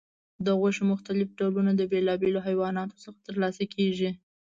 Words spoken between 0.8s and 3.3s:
مختلف ډولونه د بیلابیلو حیواناتو څخه